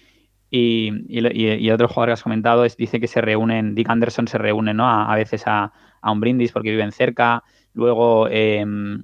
[0.50, 4.38] y, y, otro jugador que has comentado es, dice que se reúnen, Dick Anderson se
[4.38, 4.90] reúne ¿no?
[4.90, 5.72] a, veces a,
[6.04, 7.44] un brindis porque viven cerca.
[7.74, 9.04] Luego, em,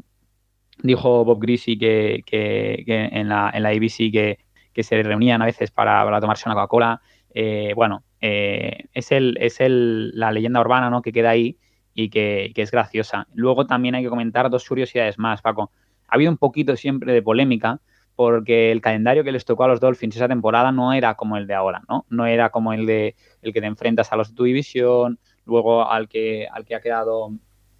[0.81, 4.37] dijo Bob Greasy que, en, la, en la ABC que,
[4.83, 7.01] se reunían a veces para, tomarse una Coca-Cola.
[7.35, 11.01] Eh, bueno, eh, es, el, es el, la leyenda urbana ¿no?
[11.01, 11.57] que queda ahí
[11.93, 13.27] y que, es graciosa.
[13.33, 15.71] Luego también hay que comentar dos curiosidades más, Paco.
[16.07, 17.79] Ha habido un poquito siempre de polémica
[18.15, 21.47] porque el calendario que les tocó a los Dolphins esa temporada no era como el
[21.47, 22.05] de ahora, ¿no?
[22.09, 25.89] No era como el de el que te enfrentas a los de tu división, luego
[25.89, 27.31] al que, al que ha quedado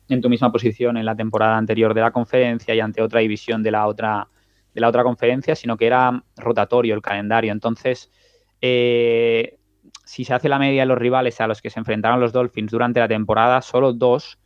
[0.09, 3.61] en tu misma posición en la temporada anterior de la conferencia y ante otra división
[3.61, 4.27] de la otra,
[4.73, 7.51] de la otra conferencia, sino que era rotatorio el calendario.
[7.51, 8.11] Entonces,
[8.59, 9.59] eh,
[10.03, 12.71] si se hace la media de los rivales a los que se enfrentaron los Dolphins
[12.71, 14.37] durante la temporada, solo dos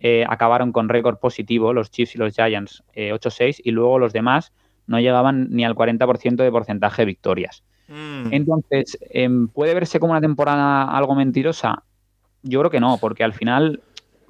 [0.00, 4.12] eh, acabaron con récord positivo, los Chiefs y los Giants 8-6, eh, y luego los
[4.12, 4.52] demás
[4.86, 7.62] no llegaban ni al 40% de porcentaje de victorias.
[7.88, 8.32] Mm.
[8.32, 11.84] Entonces, em, ¿puede verse como una temporada algo mentirosa?
[12.42, 13.80] Yo creo que no, porque al final,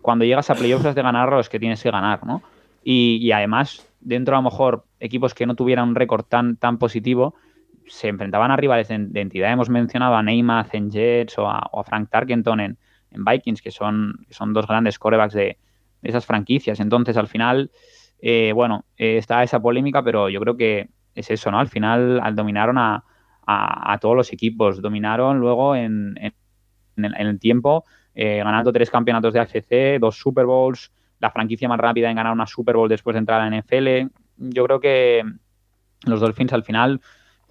[0.03, 2.43] cuando llegas a playoffs es de ganar los que tienes que ganar, ¿no?
[2.85, 7.35] Y, además, dentro a lo mejor equipos que no tuvieran un récord tan, tan positivo,
[7.87, 9.53] se enfrentaban a rivales de, entidad.
[9.53, 12.79] Hemos mencionado a Neymar en Jets o a, Frank Tarkenton en,
[13.15, 15.59] Vikings, que son, son dos grandes corebacks de,
[16.03, 16.81] esas franquicias.
[16.81, 17.71] Entonces, al final,
[18.21, 21.59] eh, bueno, eh, está esa polémica, pero yo creo que es eso, ¿no?
[21.59, 23.05] Al final dominaron a,
[24.01, 26.15] todos los equipos, dominaron luego en,
[26.97, 32.09] el, tiempo, eh, ganando tres campeonatos de AFC, dos Super Bowls, la franquicia más rápida
[32.11, 34.11] en ganar una Super Bowl después de entrar a la NFL.
[34.39, 35.23] Yo creo que
[36.07, 37.01] los Dolphins al final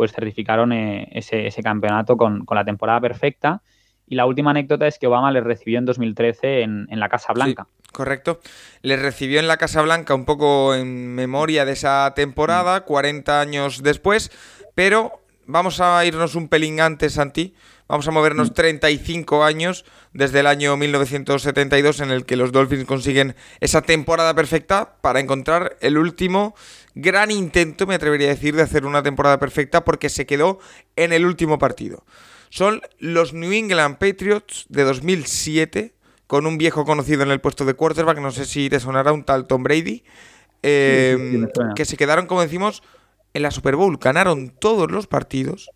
[0.01, 3.61] pues certificaron eh, ese, campeonato con, la temporada perfecta.
[4.07, 7.67] Y la última anécdota es que Obama les recibió en 2013 en, la Casa Blanca.
[7.91, 8.39] correcto.
[8.81, 13.83] Les recibió en la Casa Blanca un poco en memoria de esa temporada, 40 años
[13.83, 14.31] después,
[14.73, 17.53] pero vamos a irnos un pelín antes, Santi.
[17.87, 19.43] Vamos a movernos 35 mm.
[19.43, 25.19] años desde el año 1972 en el que los Dolphins consiguen esa temporada perfecta para
[25.19, 26.55] encontrar el último
[26.95, 30.60] gran intento, me atrevería a decir, de hacer una temporada perfecta porque se quedó
[30.95, 32.06] en el último partido.
[32.49, 35.95] Son los New England Patriots de 2007
[36.27, 39.23] con un viejo conocido en el puesto de quarterback, no sé si te sonará un
[39.23, 40.04] tal Tom Brady,
[40.62, 42.84] em, que se quedaron, como decimos,
[43.34, 43.97] en la Super Bowl.
[43.97, 45.71] Ganaron todos los partidos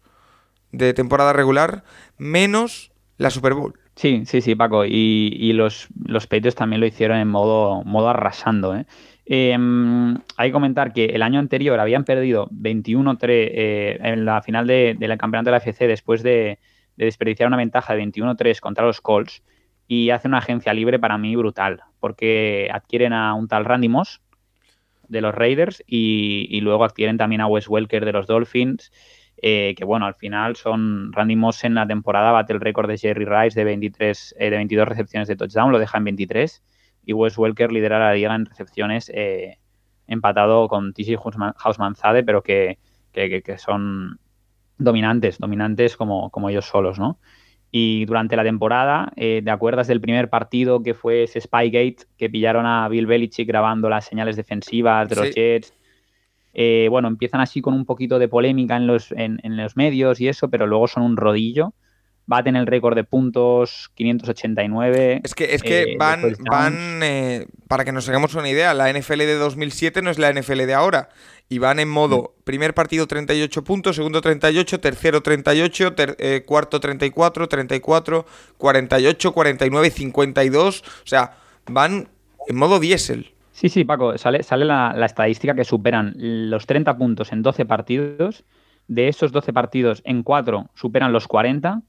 [0.72, 1.84] de temporada regular,
[2.18, 3.78] menos la Super Bowl.
[3.96, 4.86] Sí, sí, sí, Paco.
[4.86, 8.76] Y, los, los Patriots también lo hicieron en modo, modo arrasando.
[8.76, 8.86] ¿eh?
[9.28, 14.68] Em, hay que comentar que el año anterior habían perdido 21-3 eh, en la final
[14.68, 16.60] del campeonato de la FC después de,
[16.96, 19.44] desperdiciar una ventaja de 21-3 contra los Colts
[19.88, 24.22] y hace una agencia libre para mí brutal porque adquieren a un tal Randy Moss
[25.08, 28.92] de los Raiders y, luego adquieren también a Wes Welker de los Dolphins
[29.42, 32.98] eh, que bueno, al final son Randy Moss en la temporada bate el récord de
[32.98, 36.64] Jerry Rice de 23 eh, de 22 recepciones de touchdown, lo deja en 23
[37.06, 39.60] y Wes Welker lidera la liga en recepciones eh,
[40.08, 41.18] empatado con TC
[41.58, 42.78] Hausmanzade, pero que,
[43.58, 44.20] son
[44.78, 47.20] dominantes, dominantes como, como ellos solos, ¿no?
[47.72, 52.30] Y durante la temporada, eh, ¿te acuerdas del primer partido que fue ese Spygate, que
[52.30, 55.74] pillaron a Bill Belichick grabando las señales defensivas de los Jets?
[56.54, 60.22] Eh, bueno, empiezan así con un poquito de polémica en los, en, en los medios
[60.22, 61.74] y eso, pero luego son un rodillo
[62.44, 65.22] tener el récord de puntos 589.
[65.24, 68.92] Es que, es que eh, van, van eh, para que nos hagamos una idea, la
[68.92, 71.10] NFL de 2007 no es la NFL de ahora.
[71.48, 72.44] Y van en modo mm.
[72.44, 78.26] primer partido 38 puntos, segundo 38, tercero 38, eh, cuarto 34, 34,
[78.58, 80.82] 48, 49, 52.
[80.82, 82.10] O sea, van
[82.48, 83.32] en modo diésel.
[83.52, 87.66] Sí, sí, Paco, sale, sale la, la estadística que superan los 30 puntos en 12
[87.66, 88.44] partidos.
[88.88, 91.82] De esos 12 partidos, en 4 superan los 40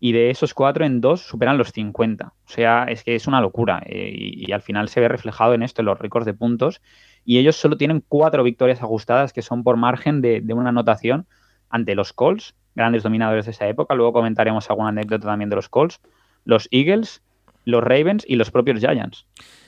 [0.00, 2.26] y de esos cuatro en dos superan los 50.
[2.26, 5.62] O sea, es que es una locura eh, y, al final se ve reflejado en
[5.62, 6.80] esto, en los récords de puntos.
[7.26, 11.26] Y ellos solo tienen cuatro victorias ajustadas que son por margen de, una anotación
[11.68, 13.94] ante los Colts, grandes dominadores de esa época.
[13.94, 16.00] Luego comentaremos alguna anécdota también de los Colts,
[16.46, 17.20] los Eagles,
[17.66, 19.26] los Ravens y los propios Giants.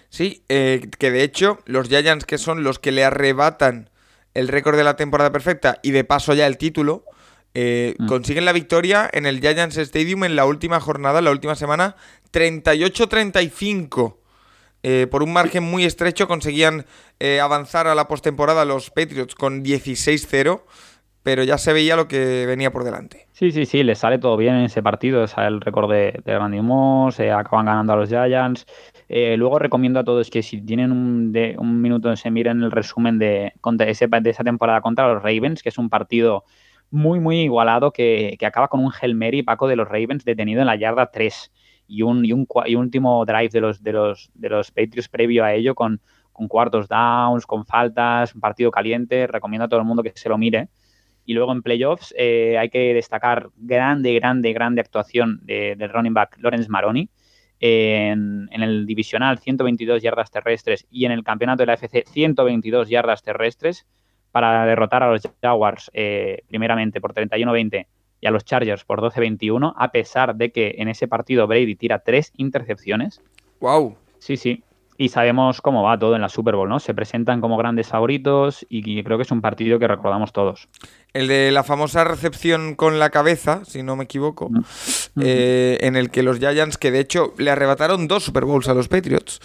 [0.09, 3.91] Sí, eh, que de hecho los Giants que son los que le arrebatan
[4.33, 7.05] el récord de la temporada perfecta y de paso ya el título,
[7.55, 8.07] eh, mm.
[8.07, 11.97] Consiguen la victoria en el Giants Stadium en la última jornada, la última semana,
[12.33, 14.17] 38-35.
[14.85, 16.87] Eh, por un margen muy estrecho conseguían
[17.21, 20.63] eh, avanzar a la postemporada los Patriots con 16-0,
[21.23, 23.29] pero ya se veía lo que venía por delante.
[23.31, 26.39] Sí, sí, sí, les sale todo bien en ese partido, sale el récord de, de
[26.39, 28.67] Randy Moss, acaban ganando a los Giants.
[29.09, 33.53] luego recomiendo a todos que si tienen un, un minuto se miren el resumen de,
[33.63, 36.45] de esa temporada contra los Ravens, que es un partido
[36.93, 40.67] muy, muy igualado que, acaba con un Hail Mary Paco de los Ravens detenido en
[40.67, 41.51] la yarda 3
[41.89, 45.45] y un, y un, y último drive de los, de, los, de los Patriots previo
[45.45, 46.01] a ello con,
[46.33, 49.27] con cuartos downs, con faltas, un partido caliente.
[49.27, 50.69] Recomiendo a todo el mundo que se lo mire.
[51.25, 56.37] Y luego en playoffs eh, hay que destacar grande, grande, grande actuación del running back
[56.41, 57.09] Lawrence Maroni.
[57.61, 63.23] En, el divisional 122 yardas terrestres y en el campeonato de la FC 122 yardas
[63.23, 63.87] terrestres
[64.33, 67.87] para derrotar a los Jaguars eh, primeramente por 31-20
[68.21, 71.99] y a los Chargers por 12-21, a pesar de que en ese partido Brady tira
[72.01, 73.21] tres intercepciones.
[73.61, 73.97] ¡Wow!
[74.19, 74.63] Sí, sí.
[74.97, 76.79] Y sabemos cómo va todo en la Super Bowl, ¿no?
[76.79, 80.69] Se presentan como grandes favoritos y creo que es un partido que recordamos todos.
[81.13, 84.51] El de la famosa recepción con la cabeza, si no me equivoco,
[85.21, 88.75] eh, en el que los Giants, que de hecho le arrebataron dos Super Bowls a
[88.75, 89.41] los Patriots,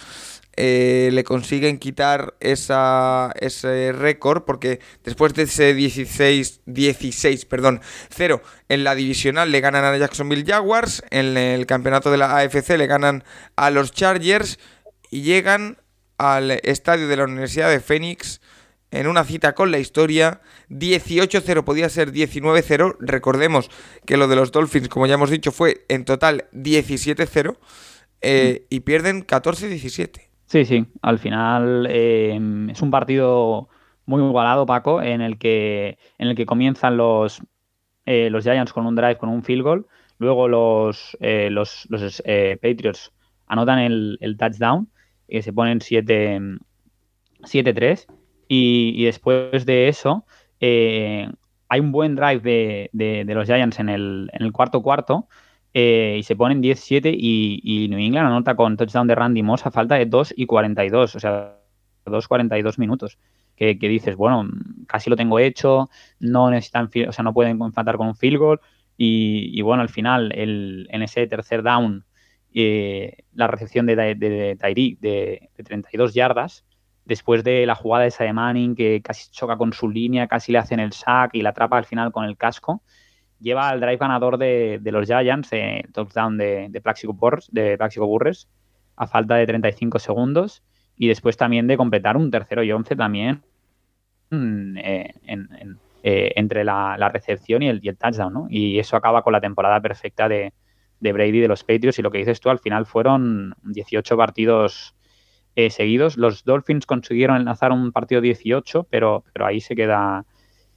[0.60, 8.42] eh, le consiguen quitar esa, ese récord porque después de ese 16, 16 perdón, 0
[8.68, 12.88] en la divisional le ganan a Jacksonville Jaguars, en el campeonato de la AFC le
[12.88, 13.22] ganan
[13.54, 14.58] a los Chargers
[15.12, 15.78] y llegan
[16.16, 18.40] al estadio de la Universidad de Phoenix
[18.90, 20.40] en una cita con la historia.
[20.70, 22.96] 18-0 podía ser 19-0.
[22.98, 23.70] Recordemos
[24.06, 27.56] que lo de los Dolphins, como ya hemos dicho, fue en total 17-0
[28.22, 30.27] eh, y pierden 14-17.
[30.48, 30.86] Sí, sí.
[31.02, 32.38] Al final eh,
[32.70, 33.68] es un partido
[34.06, 37.42] muy igualado, Paco, en el que, en el que comienzan los,
[38.06, 39.86] eh, los Giants con un drive, con un field goal.
[40.18, 42.22] Luego los, los, los
[42.60, 43.12] Patriots
[43.46, 44.88] anotan el, el touchdown
[45.28, 48.06] y se ponen 7-3.
[48.48, 50.24] Y, después de eso,
[50.58, 51.30] eh,
[51.68, 55.28] hay un buen drive de, los Giants en el, cuarto cuarto
[55.74, 59.70] eh, y se ponen 10-7 y, New England anota con touchdown de Randy Moss a
[59.70, 61.58] falta de 2 y 42, o sea,
[62.04, 63.18] 2-42 minutos.
[63.56, 64.48] Que, dices, bueno,
[64.86, 68.60] casi lo tengo hecho, no necesitan, o sea, no pueden enfrentar con un field goal.
[68.96, 72.04] Y, bueno, al final, en ese tercer down,
[72.54, 76.64] eh, la recepción de, de, de Tyreek de, 32 yardas,
[77.04, 80.58] después de la jugada esa de Manning que casi choca con su línea, casi le
[80.58, 82.82] hacen el sack y la atrapa al final con el casco,
[83.40, 88.48] lleva al drive ganador de, los Giants, eh, touchdown de, de, Plaxico Burres, de Burres,
[88.96, 90.62] a falta de 35 segundos
[90.96, 93.42] y después también de completar un tercero y 11 también
[94.30, 95.14] mm, eh,
[96.02, 98.46] eh, entre la, recepción y el, y el touchdown, ¿no?
[98.50, 100.52] Y eso acaba con la temporada perfecta de,
[101.00, 104.94] de Brady de los Patriots y lo que dices tú, al final fueron 18 partidos
[105.54, 106.16] eh, seguidos.
[106.16, 110.24] Los Dolphins consiguieron enlazar un partido 18, pero, pero ahí se queda,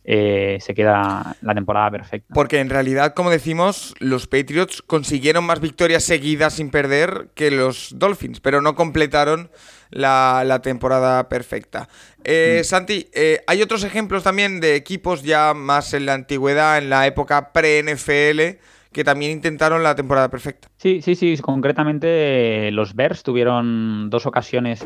[0.04, 2.34] eh, se queda la temporada perfecta.
[2.34, 7.94] Porque en realidad, como decimos, los Patriots consiguieron más victorias seguidas sin perder que los
[7.98, 9.52] Dolphins, pero no completaron
[9.90, 11.90] la, temporada perfecta.
[12.24, 12.64] Eh, mm.
[12.66, 13.08] Santi,
[13.48, 18.60] hay otros ejemplos también de equipos ya más en la antigüedad, en la época pre-NFL
[18.92, 20.68] que también intentaron la temporada perfecta.
[20.78, 21.38] Sí, sí, sí.
[21.38, 24.86] Concretamente, los Bears tuvieron dos ocasiones,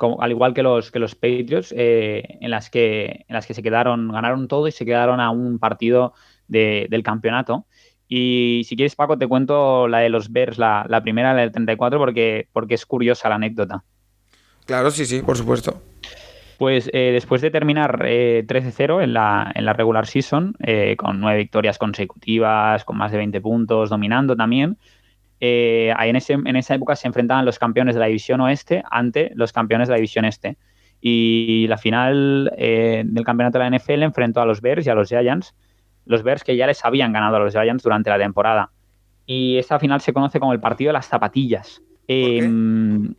[0.00, 3.54] eh, al igual que los, que los Patriots, eh, en, las que, en las que
[3.54, 6.14] se quedaron, ganaron todo y se quedaron a un partido
[6.48, 7.66] del campeonato.
[8.08, 11.52] Y si quieres, Paco, te cuento la de los Bears, la, la primera, la del
[11.52, 13.84] 34, porque, porque es curiosa la anécdota.
[14.64, 15.82] Claro, sí, sí, por supuesto.
[16.58, 21.20] Pues eh, después de terminar eh, 13-0 en la, en la regular season, eh, con
[21.20, 24.78] nueve victorias consecutivas, con más de 20 puntos, dominando también,
[25.40, 29.32] eh, en, ese, en esa época se enfrentaban los campeones de la división oeste ante
[29.34, 30.56] los campeones de la división este.
[31.00, 35.08] Y la final del campeonato de la NFL enfrentó a los Bears y a los
[35.08, 35.54] Giants.
[36.06, 38.70] Los Bears que ya les habían ganado a los Giants durante la temporada.
[39.26, 41.82] Y esta final se conoce como el partido de las zapatillas.
[42.06, 42.38] ¿Por qué?
[42.38, 43.14] Em,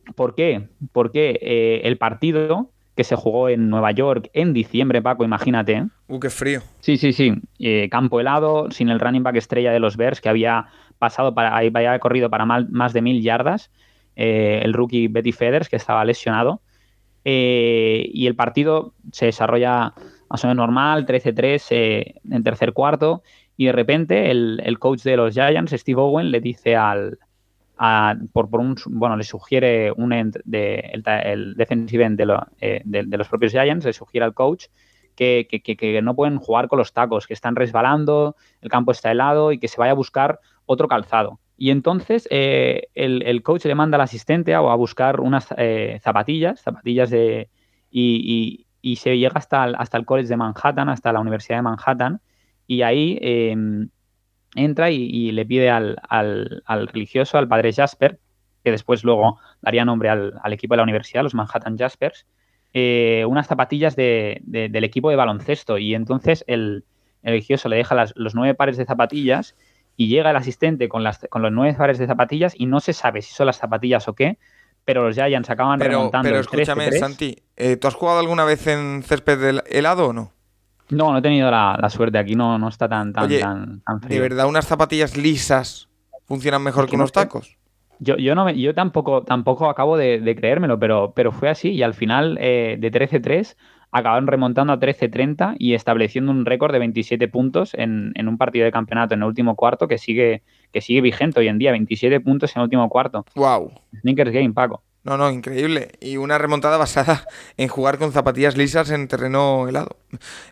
[0.92, 5.86] Porque el partido que se jugó en Nueva York en diciembre, Paco, imagínate.
[6.08, 6.62] Uh, qué frío.
[6.80, 7.32] Sí, sí, sí.
[7.60, 10.66] Eh, campo helado, sin el running back estrella de los Bears, que había
[10.98, 13.72] pasado para, había corrido para más de mil yardas.
[14.16, 16.62] Eh, el rookie Betty Feathers, que estaba lesionado.
[17.24, 19.94] Eh, y el partido se desarrolla
[20.30, 23.24] más o menos normal, 13-3 en tercer cuarto.
[23.56, 27.20] Y de repente el, el coach de los Giants, Steve Owen, le dice al,
[28.34, 32.22] por, un, bueno, le sugiere un de, el, defensive end
[32.60, 34.66] eh, de, de, los propios Giants, le sugiere al coach
[35.16, 39.52] que, que, no pueden jugar con los tacos, que están resbalando, el campo está helado
[39.52, 41.40] y que se vaya a buscar otro calzado.
[41.58, 46.62] Y entonces eh, el, coach le manda al asistente a, a buscar unas eh, zapatillas,
[46.62, 47.50] zapatillas de...
[47.90, 51.62] Y, y, se llega hasta el, hasta el College de Manhattan, hasta la Universidad de
[51.64, 52.22] Manhattan,
[52.68, 53.90] y ahí em,
[54.56, 55.98] entra y, le pide al,
[56.94, 58.20] religioso, al padre Jasper,
[58.64, 62.28] que después luego daría nombre al, equipo de la universidad, los Manhattan Jaspers,
[62.74, 65.78] eh, unas zapatillas del equipo de baloncesto.
[65.78, 66.84] Y entonces el,
[67.24, 69.56] religioso le deja los nueve pares de zapatillas
[69.98, 72.94] y llega el asistente con, las, con los nueve pares de zapatillas y no se
[72.94, 74.38] sabe si son las zapatillas o qué,
[74.86, 76.30] pero los Giants acaban pero, remontando.
[76.30, 80.32] Pero escúchame, Santi, eh, ¿tú has jugado alguna vez en césped helado o no?
[80.90, 82.18] No, no he tenido la, suerte.
[82.20, 84.16] Aquí no, no está tan, tan, Oye, tan, frío.
[84.16, 85.90] ¿De verdad unas zapatillas lisas
[86.26, 87.58] funcionan mejor que unos tacos?
[88.00, 91.96] Yo, yo, no yo tampoco, tampoco acabo de, creérmelo, pero, pero fue así y al
[91.96, 93.56] final eh, de 13-3
[93.92, 98.66] acabaron remontando a 13-30 y estableciendo un récord de 27 puntos en, en, un partido
[98.66, 102.20] de campeonato en el último cuarto que sigue, que sigue vigente hoy en día, 27
[102.20, 103.26] puntos en el último cuarto.
[103.36, 103.72] Wow.
[104.02, 104.84] Sneakers Game, Paco.
[105.08, 105.92] No, no, increíble.
[106.02, 107.24] Y una remontada basada
[107.56, 109.96] en jugar con zapatillas lisas en terreno helado.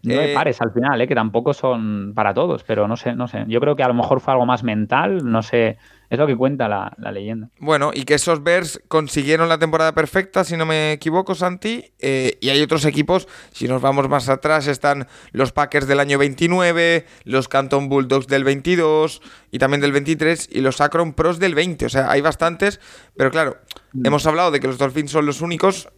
[0.02, 1.10] No eh, pares al final, ¿eh?
[1.10, 3.44] que tampoco son para todos, pero no sé, no sé.
[3.50, 5.78] Yo creo que a lo mejor fue algo más mental, no sé.
[6.10, 7.50] Es lo que cuenta la, leyenda.
[7.60, 11.92] Bueno, y que esos Bears consiguieron la temporada perfecta, si no me equivoco, Santi.
[12.00, 16.18] Eh, y hay otros equipos, si nos vamos más atrás, están los Packers del año
[16.18, 21.56] 29, los Canton Bulldogs del 22 y también del 23 y los Akron Pros del
[21.56, 21.86] 20.
[21.88, 22.80] O sea, hay bastantes,
[23.18, 23.58] pero claro,
[23.94, 24.06] mm.
[24.06, 25.90] hemos hablado de que los Dolphins son los únicos.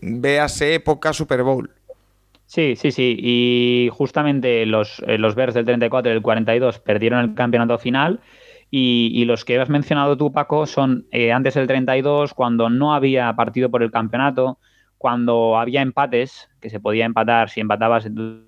[0.00, 1.70] Véase época Super Bowl.
[2.46, 3.16] Sí, sí, sí.
[3.18, 8.20] Y justamente los, eh, los Bears del 34 y del 42 perdieron el campeonato final
[8.74, 13.30] y, los que has mencionado tú, Paco, son eh, antes del 32, cuando no había
[13.36, 14.58] partido por el campeonato,
[14.96, 18.46] cuando había empates, que se podía empatar si empatabas en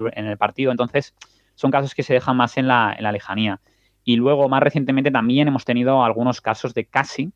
[0.00, 0.72] el partido.
[0.72, 1.14] Entonces,
[1.54, 3.60] son casos que se dejan más en la, en la lejanía.
[4.02, 7.30] Y luego, más recientemente, también hemos tenido algunos casos de casi,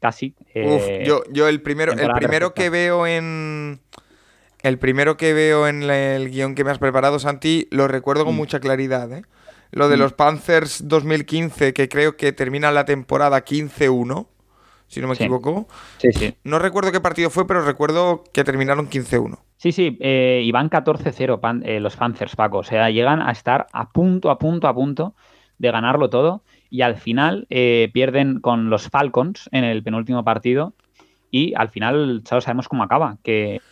[0.00, 0.34] casi.
[0.54, 3.80] Eh, yo, yo el primero, el primero que veo en.
[4.62, 8.34] El primero que veo en el guion que me has preparado, Santi, lo recuerdo con
[8.34, 8.38] mm.
[8.38, 9.22] mucha claridad, ¿eh?
[9.72, 10.00] Lo de mm.
[10.00, 14.26] los Panthers 2015, que creo que termina la temporada 15-1,
[14.86, 15.66] si no me equivoco.
[15.96, 16.34] Sí, sí.
[16.44, 19.38] No recuerdo qué partido fue, pero recuerdo que terminaron 15-1.
[19.56, 22.58] Sí, sí, eh, y van 14-0 eh, los Panthers, Paco.
[22.58, 25.14] O sea, llegan a estar a punto, a punto, a punto
[25.58, 26.42] de ganarlo todo.
[26.68, 30.74] Y al final eh, pierden con los Falcons en el penúltimo partido.
[31.30, 33.16] Y al final, sabemos cómo acaba.
[33.22, 33.62] Que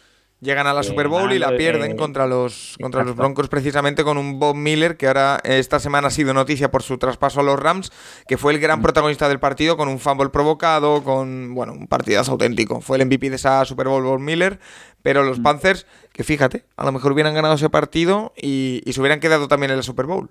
[0.40, 4.16] Llegan a la Super Bowl y la pierden contra los, contra los Broncos precisamente con
[4.16, 7.60] un Bob Miller que ahora esta semana ha sido noticia por su traspaso a los
[7.60, 7.92] Rams,
[8.26, 12.32] que fue el gran protagonista del partido con un fumble provocado, con, bueno, un partidazo
[12.32, 12.80] auténtico.
[12.80, 14.60] Fue el MVP de esa Super Bowl Bob Miller,
[15.02, 15.42] pero los mm.
[15.42, 19.46] Panthers, que fíjate, a lo mejor hubieran ganado ese partido y, y se hubieran quedado
[19.46, 20.30] también en la Super Bowl.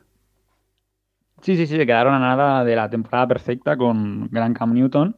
[1.42, 5.16] Sí, sí, sí, se quedaron a nada de la temporada perfecta con Gran Cam Newton.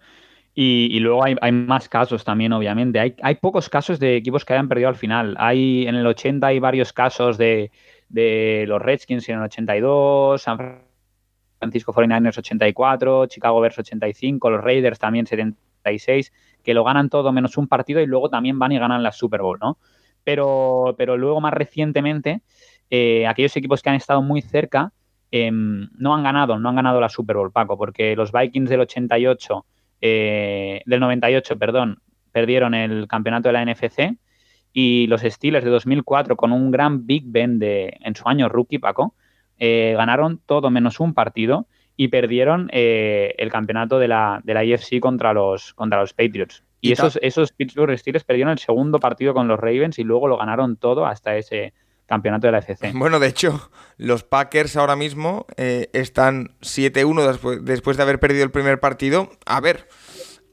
[0.54, 3.00] Y, luego hay, más casos también, obviamente.
[3.00, 5.36] Hay, hay, pocos casos de equipos que hayan perdido al final.
[5.40, 7.72] Hay en el 80 hay varios casos de,
[8.68, 10.82] los Redskins en el 82, San
[11.58, 16.34] Francisco 49ers 84, Chicago Bears 85, los Raiders también 76,
[16.64, 19.42] que lo ganan todo menos un partido y luego también van y ganan la Super
[19.42, 19.78] Bowl, ¿no?
[20.26, 22.42] Pero, pero luego más recientemente,
[22.90, 24.92] eh, aquellos equipos que han estado muy cerca
[25.32, 28.82] em, no han ganado, no han ganado la Super Bowl, Paco, porque los Vikings del
[28.82, 29.66] 88
[30.02, 34.18] eh, del 98, perdón, perdieron el campeonato de la NFC
[34.74, 38.80] y los Steelers de 2004 con un gran Big Ben de, en su año rookie,
[38.80, 39.16] Paco,
[39.58, 44.64] eh, ganaron todo menos un partido y perdieron eh, el campeonato de la, de la
[44.64, 46.64] IFC contra los, contra los Patriots.
[46.80, 50.38] Y, esos, esos Pittsburgh Steelers perdieron el segundo partido con los Ravens y luego lo
[50.38, 51.74] ganaron todo hasta ese
[52.12, 52.92] campeonato de la FC.
[53.02, 58.44] Bueno, de hecho, los Packers ahora mismo eh, están 7-1 después, después de haber perdido
[58.44, 59.30] el primer partido.
[59.46, 59.88] A ver,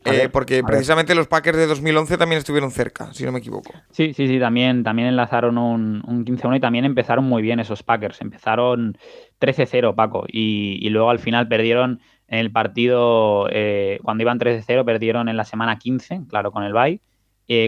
[0.04, 3.72] eh, porque precisamente los Packers de 2011 también estuvieron cerca, si no me equivoco.
[3.90, 8.20] Sí, sí, sí, también, también enlazaron un, 15-1 y también empezaron muy bien esos Packers.
[8.20, 8.96] Empezaron
[9.40, 15.28] 13-0, Paco, y, luego al final perdieron en el partido, eh, cuando iban 13-0, perdieron
[15.28, 17.00] en la semana 15, claro, con el bye,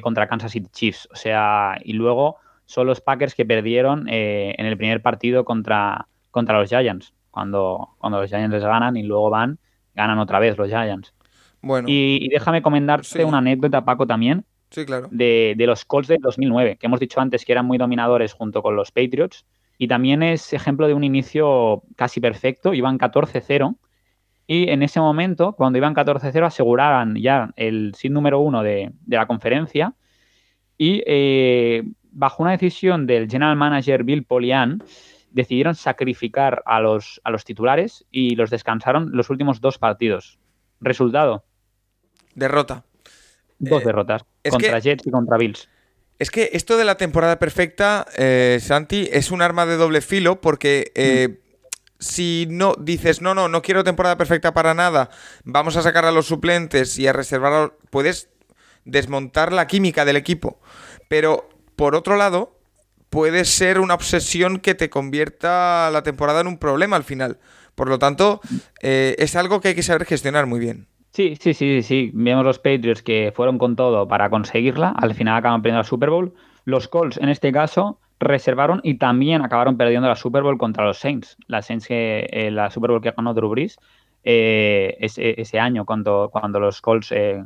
[0.01, 1.09] contra Kansas City Chiefs.
[1.13, 2.37] O sea, y luego
[2.71, 7.97] son los Packers que perdieron eh, en el primer partido contra, contra los Giants, cuando,
[7.99, 9.59] cuando los Giants les ganan y luego van,
[9.97, 11.13] ganan otra vez los Giants.
[11.63, 11.89] Bueno.
[11.91, 14.45] Y, déjame comentarte una anécdota, Paco, también.
[14.71, 15.09] Sí, claro.
[15.11, 18.63] De, de, los Colts del 2009, que hemos dicho antes que eran muy dominadores junto
[18.63, 19.45] con los Patriots.
[19.77, 22.73] Y también es ejemplo de un inicio casi perfecto.
[22.73, 23.75] Iban 14-0.
[24.47, 29.17] Y en ese momento, cuando iban 14-0, aseguraban ya el sin número uno de, de
[29.17, 29.93] la conferencia.
[30.79, 31.83] Y eh,
[32.13, 34.83] bajo una decisión del general manager Bill Polian,
[35.31, 40.39] decidieron sacrificar a los, a los titulares y los descansaron los últimos dos partidos.
[40.81, 41.45] Resultado.
[42.35, 42.85] Derrota.
[43.59, 44.25] Dos eh, derrotas.
[44.49, 45.69] Contra Jets y contra Bills.
[46.19, 50.41] Es que esto de la temporada perfecta, eh, Santi, es un arma de doble filo
[50.41, 51.67] porque eh, mm.
[51.99, 55.11] si no dices, no, no, no quiero temporada perfecta para nada,
[55.45, 58.29] vamos a sacar a los suplentes y a reservar, puedes
[58.85, 60.61] desmontar la química del equipo.
[61.09, 61.49] Pero
[61.81, 62.59] por otro lado,
[63.09, 67.39] puede ser una obsesión que te convierta la temporada en un problema al final.
[67.75, 68.43] Por lo tanto,
[68.83, 70.89] eh, es algo que hay que saber gestionar muy bien.
[71.13, 72.11] Sí, sí, sí, sí.
[72.13, 74.91] Vemos los Patriots que fueron con todo para conseguirla.
[74.95, 76.35] Al final acaban perdiendo la Super Bowl.
[76.67, 80.99] Los Colts, en este caso, reservaron y también acabaron perdiendo la Super Bowl contra los
[80.99, 81.39] Saints.
[81.47, 83.79] La Saints que, eh, la Super Bowl que ganó Drew Brees
[84.23, 87.43] eh, ese, ese, año cuando, cuando los Colts eh,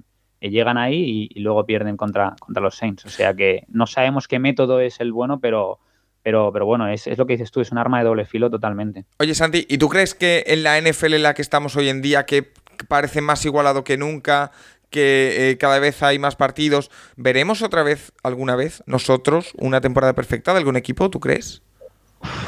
[0.50, 3.04] llegan ahí y, luego pierden contra, contra los Saints.
[3.04, 5.78] O sea que no sabemos qué método es el bueno, pero,
[6.22, 8.50] pero, pero bueno, es, es, lo que dices tú, es un arma de doble filo
[8.50, 9.04] totalmente.
[9.18, 12.02] Oye, Santi, ¿y tú crees que en la NFL en la que estamos hoy en
[12.02, 12.50] día, que
[12.88, 14.50] parece más igualado que nunca,
[14.90, 20.12] que eh, cada vez hay más partidos, ¿veremos otra vez, alguna vez, nosotros, una temporada
[20.12, 21.62] perfecta de algún equipo, tú crees?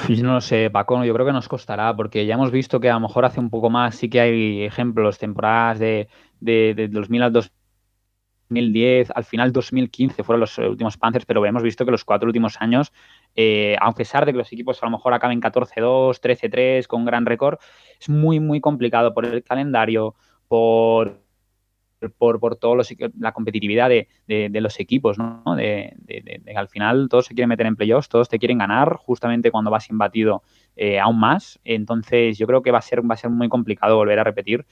[0.09, 2.88] Yo no lo sé, Paco, yo creo que nos costará, porque ya hemos visto que
[2.88, 6.09] a lo mejor hace un poco más sí que hay ejemplos, temporadas de,
[6.40, 7.32] de, de 2000 al
[8.49, 12.57] 2010, al final 2015 fueron los últimos Panthers, pero hemos visto que los cuatro últimos
[12.61, 12.92] años,
[13.34, 17.26] eh, a pesar de que los equipos a lo mejor acaben 14-2, 13-3, con gran
[17.26, 17.59] récord,
[18.01, 20.14] es muy, muy complicado por el calendario,
[20.49, 21.26] por
[22.18, 22.59] por, por
[23.18, 25.42] la competitividad de, los equipos, ¿no?
[25.57, 25.97] De,
[26.55, 29.88] al final todos se quieren meter en playoffs, todos te quieren ganar justamente cuando vas
[29.90, 30.42] imbatido
[30.76, 31.59] eh, aún más.
[31.64, 34.66] Entonces yo creo que va a ser, va a ser muy complicado volver a repetir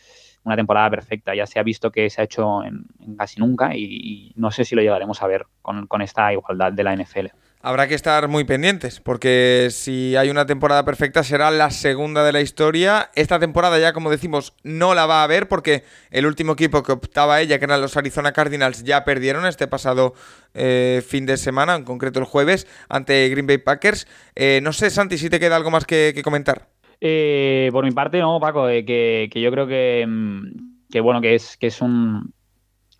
[0.45, 1.35] una temporada perfecta.
[1.35, 2.87] Ya se ha visto que se ha hecho en,
[3.17, 6.85] casi nunca y, no sé si lo llegaremos a ver con, con esta igualdad de
[6.85, 7.29] la NFL
[7.65, 12.31] habrá que estar muy pendientes, porque si hay una temporada perfecta será la segunda de
[12.31, 13.11] la historia.
[13.15, 16.93] Esta temporada ya, como decimos, no la va a haber porque el último equipo que
[16.93, 20.13] optaba ella, que eran los Arizona Cardinals, ya perdieron este pasado
[20.53, 24.07] eh, fin de semana, en concreto el jueves, ante Green Bay Packers.
[24.35, 26.69] Eh, no sé, Santi, si te queda algo más que, comentar.
[27.01, 31.57] Eh, por mi parte, no, Paco, que, yo creo que, mm, que, bueno, que es,
[31.57, 32.33] que es un,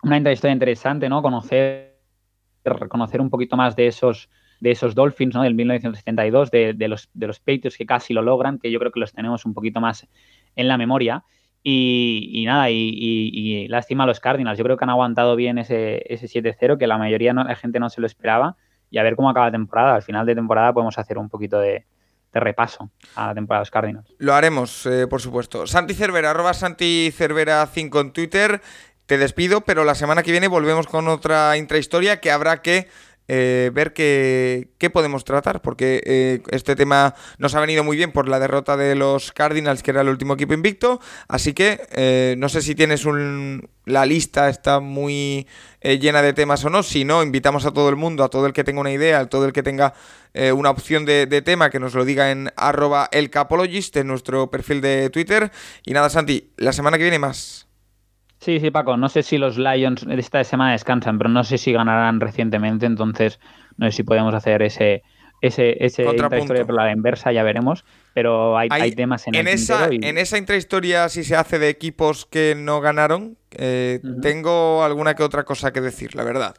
[0.03, 1.21] una historia interesante, ¿no?
[1.21, 1.97] Conocer,
[2.89, 4.29] conocer un poquito más de esos
[4.59, 5.43] de esos Dolphins ¿no?
[5.43, 8.99] del 1972, de, los, de los Patriots que casi lo logran, que yo creo que
[8.99, 10.07] los tenemos un poquito más
[10.55, 11.23] en la memoria.
[11.67, 14.57] Y, nada, y, lástima a los Cardinals.
[14.57, 17.79] Yo creo que han aguantado bien ese, ese 7-0, que la mayoría de la gente
[17.79, 18.55] no se lo esperaba.
[18.91, 19.95] Y a ver cómo acaba la temporada.
[19.95, 21.85] Al final de temporada podemos hacer un poquito de,
[22.39, 24.13] repaso a la temporada de los Cardinals.
[24.17, 25.67] Lo haremos, eh, por supuesto.
[25.67, 28.61] Santi Cervera, arroba Santi Cervera 5 en Twitter.
[29.05, 32.87] Te despido, pero la semana que viene volvemos con otra intrahistoria que habrá que
[33.27, 38.29] eh, ver qué, podemos tratar, porque eh, este tema nos ha venido muy bien por
[38.29, 42.49] la derrota de los Cardinals, que era el último equipo invicto, así que eh, no
[42.49, 43.67] sé si tienes un...
[43.85, 45.47] La lista está muy
[45.81, 48.53] llena de temas o no, si no, invitamos a todo el mundo, a todo el
[48.53, 49.93] que tenga una idea, a todo el que tenga
[50.55, 54.81] una opción de, de, tema, que nos lo diga en arroba elcapologist, en nuestro perfil
[54.81, 55.51] de Twitter.
[55.85, 57.67] Y nada, Santi, la semana que viene más.
[58.39, 58.97] Sí, sí, Paco.
[58.97, 62.85] No sé si los Lions esta semana descansan, pero no sé si ganarán recientemente.
[62.85, 63.39] Entonces,
[63.77, 65.03] no sé si podemos hacer ese,
[65.41, 67.85] ese, ese intrahistoria por la inversa, ya veremos.
[68.13, 72.25] Pero hay, hay, temas en, en esa, En esa intrahistoria, si se hace de equipos
[72.25, 76.55] que no ganaron, eh, tengo alguna que otra cosa que decir, la verdad.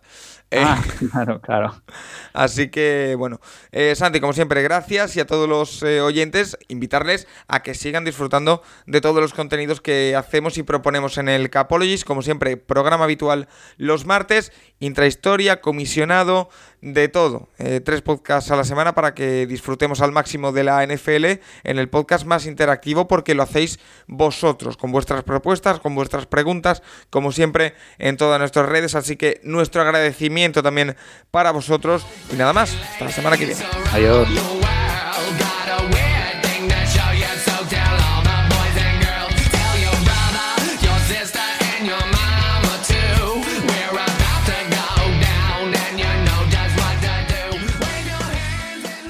[0.51, 0.81] Eh, ah,
[1.11, 1.83] claro, claro.
[2.33, 3.41] Así que, bueno,
[3.73, 8.05] eh, Santi, como siempre, gracias y a todos los eh, oyentes, invitarles a que sigan
[8.05, 12.07] disfrutando de todos los contenidos que hacemos y proponemos en el Capologist.
[12.07, 16.49] Como siempre, programa habitual los martes, intrahistoria, comisionado,
[16.81, 17.49] de todo.
[17.85, 21.25] tres podcasts a la semana para que disfrutemos al máximo de la NFL
[21.65, 26.83] en el podcast más interactivo porque lo hacéis vosotros, con vuestras propuestas, con vuestras preguntas,
[27.11, 28.95] como siempre, en todas nuestras redes.
[28.95, 30.97] Así que nuestro agradecimiento también
[31.31, 32.07] para vosotros.
[32.33, 33.63] Y nada más, hasta la semana que viene.
[33.93, 34.29] Adiós.